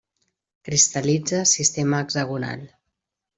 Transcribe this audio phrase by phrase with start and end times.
[0.69, 2.65] Cristal·litza sistema hexagonal.